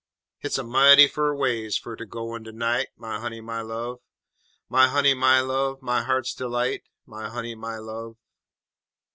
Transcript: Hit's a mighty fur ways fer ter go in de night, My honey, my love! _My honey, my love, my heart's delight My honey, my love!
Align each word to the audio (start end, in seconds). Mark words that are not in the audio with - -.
Hit's 0.39 0.57
a 0.57 0.63
mighty 0.63 1.07
fur 1.07 1.31
ways 1.35 1.77
fer 1.77 1.95
ter 1.95 2.05
go 2.05 2.33
in 2.33 2.41
de 2.41 2.51
night, 2.51 2.87
My 2.97 3.19
honey, 3.19 3.39
my 3.39 3.61
love! 3.61 3.99
_My 4.67 4.89
honey, 4.89 5.13
my 5.13 5.41
love, 5.41 5.79
my 5.83 6.01
heart's 6.01 6.33
delight 6.33 6.81
My 7.05 7.29
honey, 7.29 7.53
my 7.53 7.77
love! 7.77 8.17